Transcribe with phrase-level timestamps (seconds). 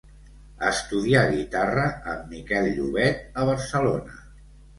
[0.69, 1.83] Estudià guitarra
[2.15, 4.19] amb Miquel Llobet a Barcelona.